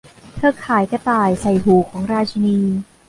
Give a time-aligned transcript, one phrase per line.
[0.35, 2.59] เธอขายกระต่ายใส่หูของราชินี